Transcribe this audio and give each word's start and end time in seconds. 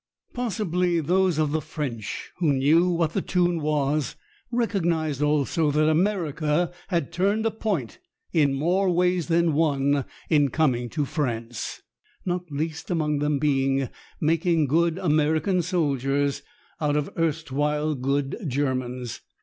Possibly 0.33 0.99
those 0.99 1.37
of 1.37 1.51
the 1.51 1.61
French 1.61 2.31
who 2.37 2.53
knew 2.53 2.89
what 2.89 3.13
the 3.13 3.21
tune 3.21 3.59
was 3.61 4.15
recognized 4.51 5.21
also 5.21 5.69
that 5.69 5.87
America 5.87 6.71
had 6.87 7.11
turned 7.13 7.45
a 7.45 7.51
point 7.51 7.99
in 8.33 8.51
more 8.55 8.89
ways 8.89 9.27
than 9.27 9.53
one 9.53 10.05
in 10.27 10.49
coming 10.49 10.89
to 10.89 11.05
France, 11.05 11.83
not 12.25 12.49
least 12.51 12.89
among 12.89 13.19
them 13.19 13.37
being 13.37 13.89
making 14.19 14.65
good 14.65 14.97
American 14.97 15.61
soldiers 15.61 16.41
out 16.79 16.97
of 16.97 17.11
erstwhile 17.15 17.93
good 17.93 18.43
Germans. 18.47 19.21